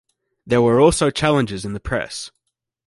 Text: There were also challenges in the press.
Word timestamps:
There 0.47 0.63
were 0.63 0.81
also 0.81 1.11
challenges 1.11 1.63
in 1.63 1.73
the 1.73 1.79
press. 1.79 2.31